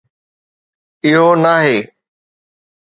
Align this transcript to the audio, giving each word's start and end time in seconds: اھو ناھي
اھو 1.05 1.25
ناھي 1.43 1.77